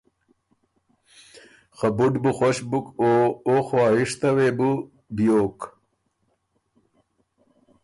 خه 1.77 1.87
بُډ 1.97 2.13
بُو 2.21 2.31
خوش 2.37 2.57
بُک 2.69 2.85
او 3.03 3.11
او 3.47 3.55
خواهشه 3.67 4.29
وې 4.35 4.49
بُو 4.57 4.71
بيوک 5.15 5.59